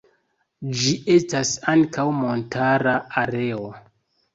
Ĝi 0.79 0.93
estas 1.17 1.53
ankaŭ 1.75 2.09
montara 2.25 2.99
areo. 3.27 3.75